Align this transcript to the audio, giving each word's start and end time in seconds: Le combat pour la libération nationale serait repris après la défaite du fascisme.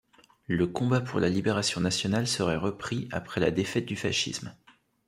Le 0.47 0.65
combat 0.65 0.99
pour 0.99 1.19
la 1.19 1.29
libération 1.29 1.79
nationale 1.79 2.25
serait 2.25 2.57
repris 2.57 3.07
après 3.11 3.39
la 3.39 3.51
défaite 3.51 3.85
du 3.85 3.95
fascisme. 3.95 4.55